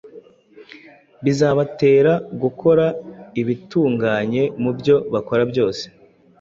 bizabatera 1.23 2.13
gukora 2.41 2.85
ibitunganye 3.41 4.43
mu 4.61 4.71
byo 4.77 4.95
bakora 5.13 5.43
byose. 5.51 5.83